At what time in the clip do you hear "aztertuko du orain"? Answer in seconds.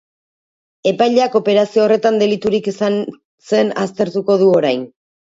3.83-4.83